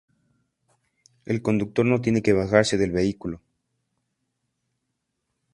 [1.25, 3.39] El conductor no tiene que bajarse del vehículo.